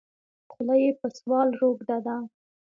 خوله 0.51 0.75
یې 0.83 0.91
په 0.99 1.07
سوال 1.17 1.49
روږده 1.61 1.97
ده. 2.05 2.15